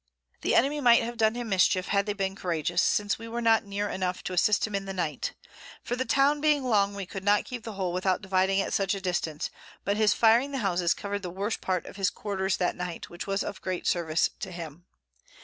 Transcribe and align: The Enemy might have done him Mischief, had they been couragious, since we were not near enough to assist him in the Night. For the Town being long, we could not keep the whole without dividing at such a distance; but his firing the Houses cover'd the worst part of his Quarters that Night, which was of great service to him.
The 0.41 0.55
Enemy 0.55 0.81
might 0.81 1.03
have 1.03 1.15
done 1.15 1.35
him 1.35 1.49
Mischief, 1.49 1.89
had 1.89 2.07
they 2.07 2.13
been 2.13 2.33
couragious, 2.35 2.81
since 2.81 3.19
we 3.19 3.27
were 3.27 3.39
not 3.39 3.65
near 3.65 3.87
enough 3.87 4.23
to 4.23 4.33
assist 4.33 4.65
him 4.65 4.73
in 4.73 4.85
the 4.85 4.95
Night. 4.95 5.33
For 5.83 5.95
the 5.95 6.05
Town 6.05 6.41
being 6.41 6.63
long, 6.63 6.95
we 6.95 7.05
could 7.05 7.23
not 7.23 7.45
keep 7.45 7.61
the 7.63 7.73
whole 7.73 7.93
without 7.93 8.23
dividing 8.23 8.59
at 8.61 8.73
such 8.73 8.95
a 8.95 8.99
distance; 8.99 9.51
but 9.85 9.97
his 9.97 10.15
firing 10.15 10.53
the 10.53 10.57
Houses 10.65 10.95
cover'd 10.95 11.21
the 11.21 11.29
worst 11.29 11.61
part 11.61 11.85
of 11.85 11.97
his 11.97 12.09
Quarters 12.09 12.57
that 12.57 12.75
Night, 12.75 13.11
which 13.11 13.27
was 13.27 13.43
of 13.43 13.61
great 13.61 13.85
service 13.85 14.31
to 14.39 14.51
him. 14.51 14.85